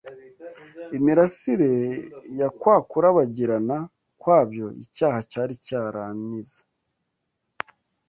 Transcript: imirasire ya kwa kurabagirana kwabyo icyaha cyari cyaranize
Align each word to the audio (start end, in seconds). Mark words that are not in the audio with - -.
imirasire 0.97 1.73
ya 2.39 2.49
kwa 2.59 2.75
kurabagirana 2.89 3.77
kwabyo 4.21 4.65
icyaha 4.83 5.19
cyari 5.31 5.53
cyaranize 5.65 6.59